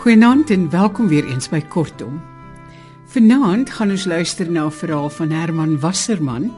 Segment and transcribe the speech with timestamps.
[0.00, 2.20] Goeienaand en welkom weer eens by Kortom.
[3.06, 6.50] Vanaand gaan ons luister na 'n verhaal van Herman Wasserman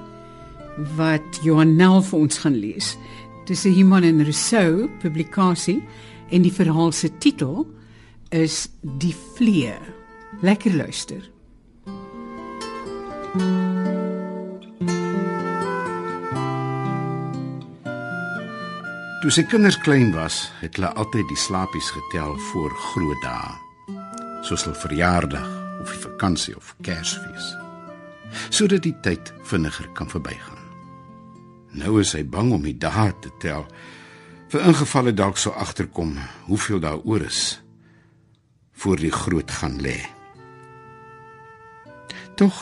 [0.97, 2.97] wat Johan Nel vir ons gaan lees.
[3.45, 5.83] Dis 'n Human en Rousseau publikasie
[6.31, 7.67] en die verhaal se titel
[8.33, 9.75] is Die vlee.
[10.41, 11.31] Lekker luister.
[19.21, 23.53] Toe sy kinders klein was, het hulle altyd die slapies getel voor groot dae.
[24.49, 25.49] Soos hulle verjaardag
[25.85, 27.53] of vakansie of Kersfees.
[28.49, 30.64] Sodat die tyd vinniger kan verbygaan.
[31.77, 33.69] Nou is hy bang om die dae te tel
[34.53, 36.17] vir ingevalle dalk sou agterkom
[36.48, 37.61] hoeveel daar oor is
[38.83, 40.00] voor die groot gaan lê.
[42.34, 42.56] Tog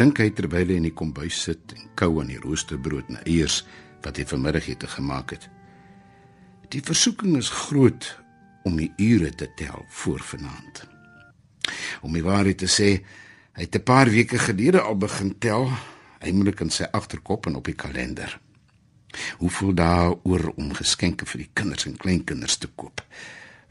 [0.00, 3.60] dink hy terwyl hy in die kombuis sit en kou aan die roosterbrood en eiers
[4.02, 5.46] wat hy vanmiddagete gemaak het.
[6.72, 8.08] Die versoeking is groot
[8.66, 10.82] om die ure te tel voor vanaand.
[12.02, 12.90] Om die waarheid te sê,
[13.54, 15.70] hy het 'n paar weke gelede al begin tel,
[16.18, 18.40] eintlik in sy agterkop en op die kalender.
[19.38, 23.02] Hoeveel dae oor om geskenke vir die kinders en kleinkinders te koop?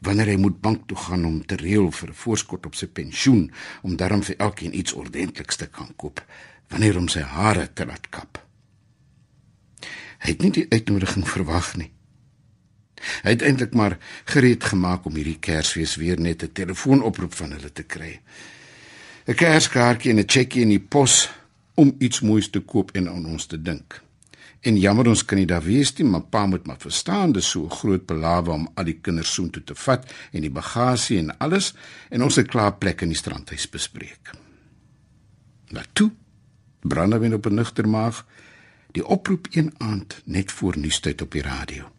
[0.02, 3.52] Wanneer hy moet bank toe gaan om te reël vir 'n voorskot op sy pensioen
[3.82, 6.26] om daarom vir elkeen iets ordentliks te kan koop?
[6.70, 8.48] Wanneer om sy hare te laat kap?
[10.20, 11.92] Hy het nie die uitnodiging verwag nie.
[13.24, 17.72] Hy het eintlik maar gereed gemaak om hierdie Kersfees weer net 'n telefoonoproep van hulle
[17.72, 18.20] te kry.
[19.28, 21.30] 'n Kerskaartjie en 'n cheque in die pos
[21.76, 24.02] om iets moois te koop en aan ons te dink.
[24.62, 27.70] En jammer ons kan nie daar wees nie, maar pa moet maar verstaan dis so
[27.70, 31.72] groot belawe om al die kinders soheen toe te vat en die bagasie en alles
[32.10, 34.36] en ons het klaar plek in die strandhuis bespreek.
[35.74, 36.12] Maar toe
[36.82, 38.26] brandewyn op 'n nugter maag
[38.92, 41.90] die oproep een aand net voor nuustyd op die radio.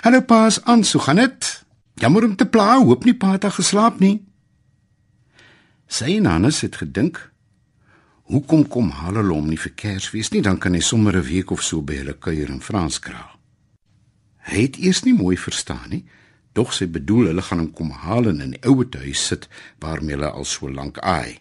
[0.00, 1.64] Hallo paas aan, so gaan dit?
[1.94, 4.26] Jammer om te pla, hoop nie pa het geslaap nie.
[5.86, 7.32] Sy en Hannes het gedink,
[8.28, 11.62] hoekom kom hulle hom nie vir Kersfees nie, dan kan hy sommer 'n week of
[11.62, 13.38] so by hulle kuier in Franskraal.
[14.48, 16.04] Hy het eers nie mooi verstaan nie,
[16.52, 19.48] dog sy bedoel hulle gaan hom kom haal en in die ouer huis sit
[19.80, 21.40] waarmee hulle al so lank aai.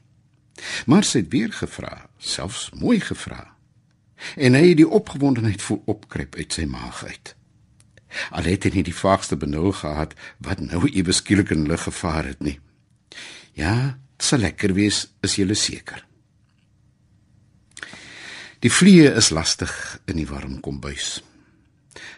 [0.86, 3.56] Maar sy het weer gevra, selfs mooi gevra.
[4.36, 7.36] En hy het die opgewondenheid voel opkruip uit sy maag uit.
[8.32, 12.26] Al het hy nie die vaagste benul gehad wat nou ewe skielik in lig gevaar
[12.26, 12.60] het nie.
[13.54, 16.07] Ja, dit sal lekker wees, is jy seker.
[18.66, 19.72] Die vliee is lastig
[20.10, 21.20] in die warm kombuis.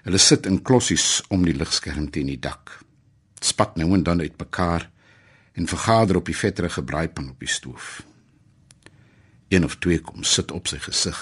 [0.06, 2.78] Hulle sit in klossies om die ligskerm teen die dak.
[3.44, 4.88] Spat nou en dan uitmekaar
[5.60, 8.00] en vergader op die vetterige braaipan op die stoof.
[9.52, 11.20] Een of twee kom sit op sy gesig,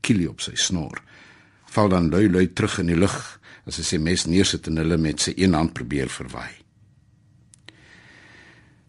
[0.00, 1.02] kielie op sy snor,
[1.74, 3.16] val dan lui lui terug in die lug
[3.66, 6.54] as hy sy mes neersit en hulle met sy een hand probeer verwaai.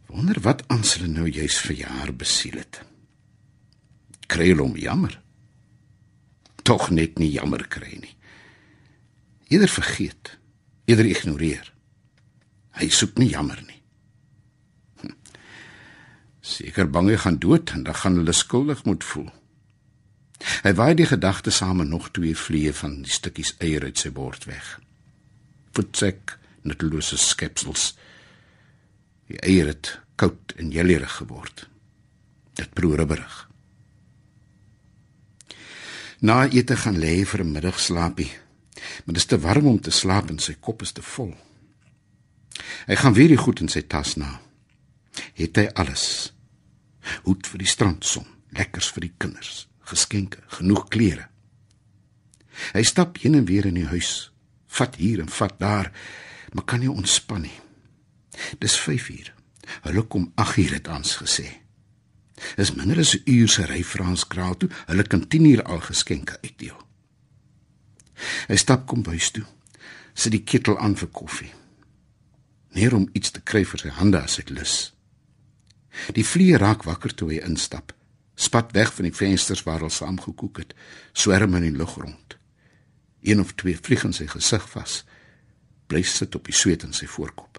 [0.08, 2.80] Wonder wat Ansel nou juis vir jaar besiel het.
[4.32, 5.18] Kry hom jammer.
[6.68, 8.14] Tog net nie jammer kry nie.
[9.48, 10.34] Eerder vergeet,
[10.86, 11.72] eerder ignoreer.
[12.76, 13.80] Hy soek nie jammer nie.
[15.02, 15.14] Hm.
[16.44, 19.30] Seker bang hy gaan dood en dan gaan hulle skuldig moet voel.
[20.68, 24.12] Hy waai die gedagte saam met nog twee vliee van die stukkies eier uit sy
[24.14, 24.76] bord weg.
[25.74, 26.36] Voetsek,
[26.68, 27.94] nuttelose skepsels.
[29.32, 31.68] Die eier het koud en jellerig geword.
[32.60, 33.47] Dit proe rubberig.
[36.20, 38.32] Na ete gaan lê vir 'n middagslaapie.
[39.06, 41.36] Maar dit is te warm om te slaap en sy kop is te vol.
[42.86, 44.42] Hy gaan weer die goed in sy tas na.
[45.34, 46.34] Het hy alles?
[47.24, 51.28] Hoed vir die strandson, lekkers vir die kinders geskenke, genoeg klere.
[52.74, 54.32] Hy stap heen en weer in die huis,
[54.80, 55.92] vat hier en vat daar,
[56.54, 57.60] maar kan nie ontspan nie.
[58.62, 59.34] Dis 5 uur.
[59.86, 61.48] Hulle kom 8 uur het ons gesê.
[62.56, 64.70] Dis minder as 'n uur se ry Frans kraal toe.
[64.86, 66.78] Hulle kan 10 uur al geskenke uitdeel.
[68.48, 69.46] Hy stap kom bys toe.
[70.14, 71.54] Sit die ketel aan vir koffie.
[72.70, 74.94] Neer om iets te kry vir sy hande as dit lus.
[76.14, 77.98] Die vliee raak wakker toe hy instap
[78.38, 80.76] spat weg van die vensters waar hulle saam gekook het,
[81.18, 82.38] swerm in die lug rond.
[83.26, 85.02] Een of twee vlieg in sy gesig vas,
[85.90, 87.58] bly sit op die sweet in sy voorkop.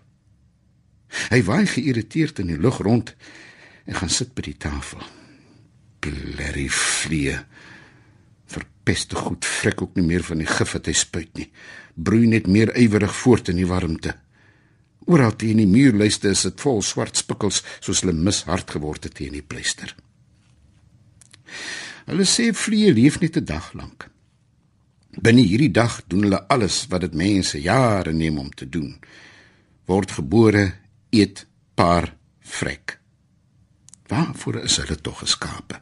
[1.33, 3.15] Hy waai geïrriteerd in die lug rond
[3.89, 5.01] en gaan sit by die tafel.
[6.05, 7.39] Blerry vliee.
[8.49, 11.49] Verpeste goed vrek ook nie meer van die gif wat hy spuit nie.
[11.97, 14.15] Broei net meer ywerig voort in die warmte.
[15.09, 19.39] Oral teen die muurlyste is dit vol swart spikkels soos hulle mishard geword het teen
[19.39, 19.95] die pleister.
[22.09, 24.09] Hulle sê vliee leef net 'n dag lank.
[25.17, 29.01] Binne hierdie dag doen hulle alles wat dit mense jare neem om te doen.
[29.87, 30.75] Word gebore,
[31.11, 32.98] eet, paar, vrek.
[34.09, 35.81] Waarvoor is hulle tog geskape?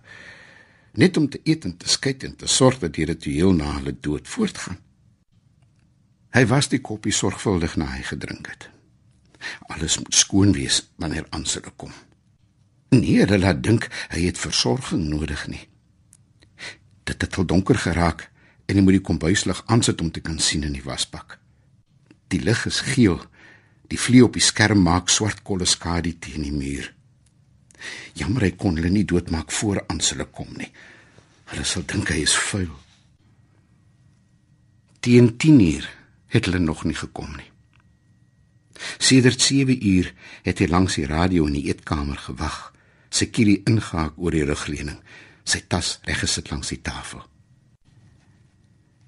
[0.92, 3.94] Net om te eet en te skei en te sorg dat die ritueel na hulle
[4.00, 4.78] dood voortgaan.
[6.34, 8.68] Hy was die koppie sorgvuldig na hy gedrink het.
[9.72, 11.92] Alles moet skoon wees wanneer aanselle kom.
[12.90, 15.62] Nee, hulle laat dink hy het versorging nodig nie.
[17.06, 18.26] Dit het al donker geraak
[18.66, 21.38] en hy moet die kombuislig aansit om te kan sien in die wasbak.
[22.34, 23.20] Die lig is geel.
[23.86, 26.95] Die vlie op die skerm maak swart kolle skadu teen die muur.
[28.16, 30.70] Jammer hy kon hulle nie doodmaak voor aanselle kom nie.
[31.52, 32.72] Hulle sal dink hy is vuil.
[35.00, 35.90] Teen 10 uur
[36.34, 37.50] het hulle nog nie gekom nie.
[38.98, 40.10] Sedert 7 uur
[40.44, 42.72] het hy langs die radio in die eetkamer gewag,
[43.10, 44.98] sy kierie ingehaak oor die rugleuning,
[45.46, 47.22] sy tas reggesit langs die tafel.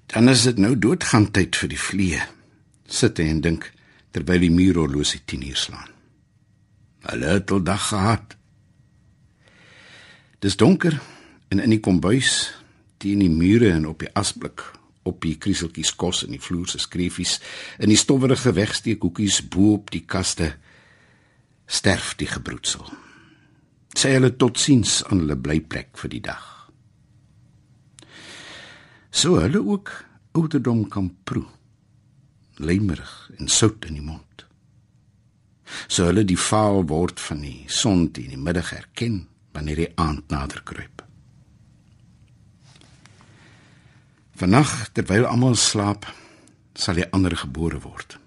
[0.09, 2.21] Dan is dit nou doodgaan tyd vir die vliee.
[2.89, 3.67] Sit hy en dink
[4.15, 5.91] terwyl die muurhorlosie 10 uur slaan.
[7.11, 8.38] Hulle het al dag gehad.
[10.39, 10.99] Dis donker
[11.49, 12.51] en in die kombuis,
[12.97, 14.63] teen die mure en op die asblik,
[15.07, 17.39] op die krieseltjies kos in die vloer se skreefies,
[17.79, 20.53] in die stowwerige wegsteekhoekies bo op die kaste,
[21.67, 22.85] sterf die gebroedsel.
[23.97, 26.55] Sê hulle totsiens aan hulle blyplek vir die dag
[29.11, 31.45] so hulle ook ouderdom kan proe
[32.55, 34.45] lemerig en sout in die mond
[35.87, 39.23] so hulle die vaal word van die son teen die middag herken
[39.55, 41.03] wanneer die aand nader kruip
[44.39, 46.07] vannag terwyl almal slaap
[46.73, 48.17] sal die ander gebore word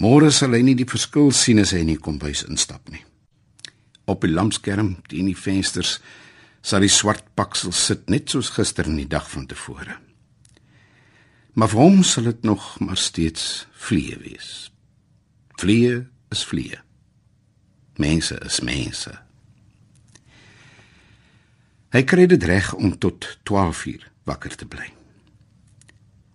[0.00, 3.04] môre sal hy nie die verskil sien as hy in die kombuis instap nie
[4.04, 5.98] op die lampskerm teen die vensters
[6.62, 9.98] sal die swart paksel sit net soos gister in die dag van tevore.
[11.58, 14.70] Maar vir hom sal dit nog maar steeds vliee wees.
[15.60, 16.78] Vliee is vliee.
[18.00, 19.12] Mense is mense.
[21.92, 24.86] Hy kry dit reg om tot 12 uur wakker te bly.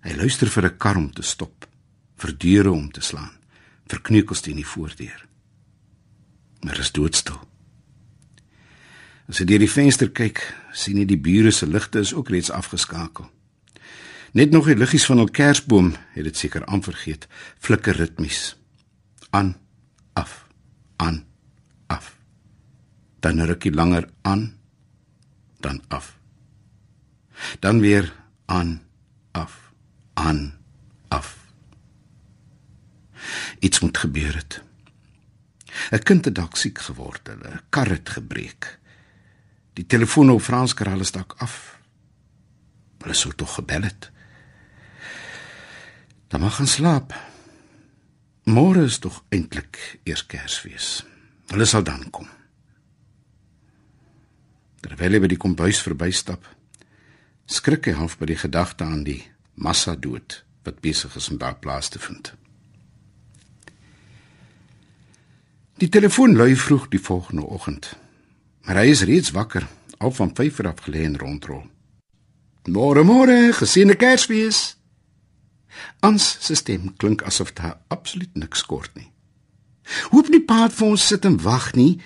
[0.05, 1.65] Hy luister vir 'n kar om te stop,
[2.15, 3.33] vir deure om te slaan,
[3.87, 5.27] vir kneukels teen die voordeur.
[6.61, 7.41] Maar is doodstil.
[9.27, 10.39] As jy deur die venster kyk,
[10.73, 13.29] sien jy die bure se ligte is ook reeds afgeskakel.
[14.33, 17.27] Net nog die liggies van hul kersboom het dit seker aanvergeet,
[17.59, 18.55] flikker ritmies.
[19.29, 19.55] Aan,
[20.13, 20.47] af,
[20.97, 21.25] aan,
[21.87, 22.17] af.
[23.19, 24.56] Dan rukkie langer aan,
[25.59, 26.17] dan af.
[27.59, 28.15] Dan weer
[28.45, 28.83] aan,
[29.31, 29.71] af,
[30.13, 30.57] aan,
[31.07, 31.37] af.
[33.59, 34.61] Iets moet gebeur het.
[35.91, 38.79] 'n Kind het dalk siek geword, 'n kar het gebreek.
[39.73, 41.79] Die telefoon op Frans Karel stak af.
[42.97, 44.11] Hulle sou tog gebel het.
[46.27, 47.13] Dan mag gaan slaap.
[48.43, 51.05] Môre is tog eintlik eers Kersfees.
[51.47, 52.27] Hulle sal dan kom.
[54.81, 56.43] Terwyl hy by die kombuis verbystap,
[57.47, 59.23] skrik hy half by die gedagte aan die
[59.55, 62.33] massa dood wat besig is om daar plaas te vind.
[65.77, 67.93] Die telefoon lui vroeg die volgende oggend.
[68.65, 71.63] Maar hy is reeds wakker, al van 5 uur af gelê en rondrol.
[72.67, 74.75] Môre môre, gesiene Kersfees.
[76.03, 79.07] Ons se stem klink asof daar absoluut niks kort nie.
[80.11, 82.01] Hoop nie paat vir ons sit en wag nie.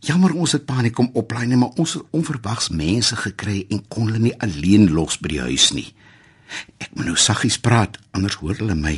[0.00, 4.06] Jammer ons het paniek kom oplaai nie, maar ons het onverwags mense gekry en kon
[4.06, 5.88] hulle nie alleen los by die huis nie.
[6.78, 8.96] Ek moet nou saggies praat, anders hoor hulle my.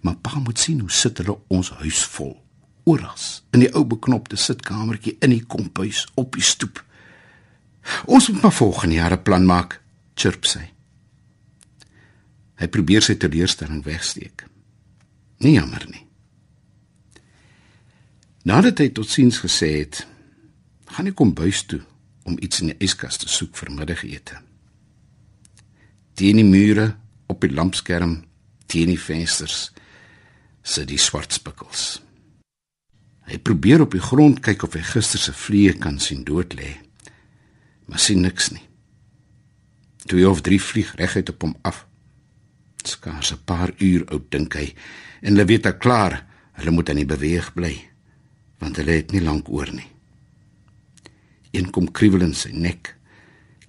[0.00, 2.38] Maar pa moet sien hoe sit hulle ons huis vol
[2.90, 3.16] oral
[3.54, 6.80] in die ou beknopte sitkamertjie in die kompuis op die stoep.
[8.10, 9.80] Ons moet maar volgende jaar 'n plan maak,
[10.14, 10.70] chirp sy.
[12.56, 14.46] Hy probeer sy teleurstelling wegsteek.
[15.38, 16.06] Nie jammer nie.
[18.44, 20.06] Nadat hy totsiens gesê het,
[21.00, 21.80] gaan hy kom buis toe
[22.28, 24.36] om iets in die yskas te soek vir middagete.
[26.12, 26.90] Teen die mure
[27.32, 28.18] op die lampskerm,
[28.68, 29.70] teen die vensters
[30.60, 32.02] sit die swart spikkels.
[33.24, 36.74] Hy probeer op die grond kyk of hy gister se vliee kan sien dood lê.
[37.88, 38.66] Maar sien niks nie.
[40.04, 41.86] Twee of drie vlieg reguit op hom af.
[42.84, 44.74] Skaars 'n paar uur oud dink hy
[45.22, 46.26] en hulle weet al klaar,
[46.60, 47.88] hulle moet aan die beweeg bly
[48.60, 49.88] want hulle het nie lank oor nie.
[51.56, 52.94] Een kom kriewel in sy nek,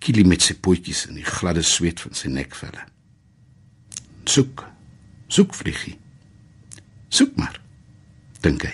[0.02, 2.86] kielie met sy potjies in die gladde sweet van sy nekvelle.
[4.30, 4.66] Soek.
[5.32, 5.98] Soek vliegie.
[7.10, 7.58] Soek maar.
[8.42, 8.72] dink hy.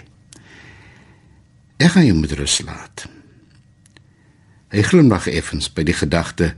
[1.83, 3.03] Ek gaan hom met rus laat.
[4.71, 6.53] Hy glimlag effens by die gedagte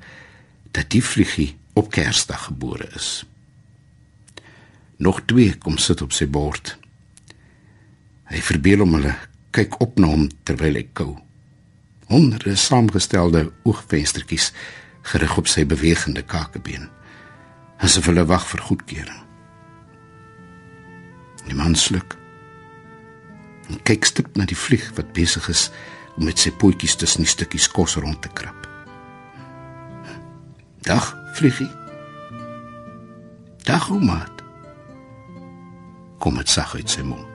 [0.78, 3.24] dat die vliegie op Kersdag gebore is.
[5.02, 6.76] Nog twee kom sit op sy bord.
[8.30, 9.16] Hy verbeel hom hulle
[9.56, 11.16] kyk op na hom terwyl hy kou.
[12.10, 14.52] Honderde saamgestelde oogvenstertjies
[15.02, 16.90] gerig op sy bewegende kakebeen.
[17.78, 19.22] Asof hulle wag vir goedkeuring.
[21.46, 22.18] Die man sluk.
[23.70, 25.70] En kyk stip na die vlieg wat besig is
[26.18, 28.66] om met sy pootjies tussen die stukkies kos rond te krap.
[30.90, 31.70] Dag, vliegie.
[33.70, 34.42] Dag, omaat.
[36.20, 37.29] Kom dit sag uit sy mond.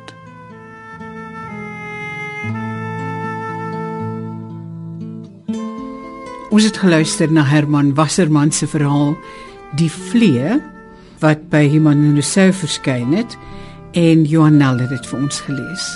[6.55, 9.17] Ons het geluister na Herman Wasserman se verhaal
[9.75, 10.61] Die vlee
[11.19, 13.35] wat by Iman Rousseau verskyn het
[13.99, 15.89] en Johan Nel het dit vir ons gelees.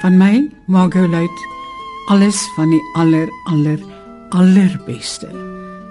[0.00, 0.40] Van my,
[0.72, 1.44] Margot Luit,
[2.08, 3.80] alles van die aller aller
[4.32, 5.28] allerbeste.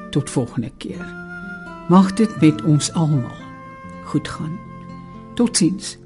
[0.10, 1.06] Tot volgende keer.
[1.94, 3.38] Mag dit met ons almal
[4.10, 4.58] goed gaan.
[5.38, 6.00] Totsiens.